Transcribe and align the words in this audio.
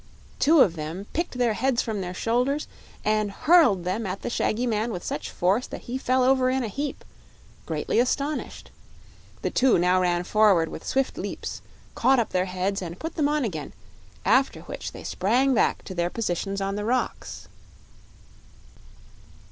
Two 0.39 0.61
of 0.61 0.75
them 0.75 1.05
picked 1.13 1.37
their 1.37 1.53
heads 1.53 1.83
from 1.83 2.01
their 2.01 2.15
shoulders 2.15 2.65
and 3.05 3.29
hurled 3.29 3.83
them 3.83 4.07
at 4.07 4.23
the 4.23 4.31
shaggy 4.31 4.65
man 4.65 4.91
with 4.91 5.03
such 5.03 5.29
force 5.29 5.67
that 5.67 5.81
he 5.81 5.95
fell 5.95 6.23
over 6.23 6.49
in 6.49 6.63
a 6.63 6.67
heap, 6.67 7.05
greatly 7.67 7.99
astonished. 7.99 8.71
The 9.43 9.51
two 9.51 9.77
now 9.77 10.01
ran 10.01 10.23
forward 10.23 10.69
with 10.69 10.87
swift 10.87 11.19
leaps, 11.19 11.61
caught 11.93 12.17
up 12.17 12.29
their 12.29 12.45
heads, 12.45 12.81
and 12.81 12.97
put 12.97 13.13
them 13.15 13.29
on 13.29 13.43
again, 13.45 13.73
after 14.25 14.61
which 14.61 14.91
they 14.91 15.03
sprang 15.03 15.53
back 15.53 15.83
to 15.83 15.93
their 15.93 16.09
positions 16.09 16.61
on 16.61 16.75
the 16.77 16.83
rocks. 16.83 17.47